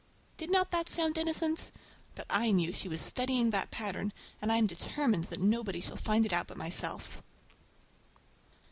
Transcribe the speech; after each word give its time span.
Did 0.35 0.49
not 0.49 0.71
that 0.71 0.89
sound 0.89 1.15
innocent? 1.19 1.71
But 2.15 2.25
I 2.27 2.49
know 2.51 2.71
she 2.71 2.89
was 2.89 3.01
studying 3.01 3.51
that 3.51 3.69
pattern, 3.69 4.13
and 4.41 4.51
I 4.51 4.57
am 4.57 4.65
determined 4.65 5.25
that 5.25 5.39
nobody 5.39 5.79
shall 5.79 5.95
find 5.95 6.25
it 6.25 6.33
out 6.33 6.47
but 6.47 6.57
myself! 6.57 7.21